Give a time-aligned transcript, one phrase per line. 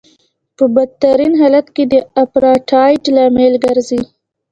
[0.57, 4.01] په بدترین حالت کې د اپارټایډ لامل ګرځي.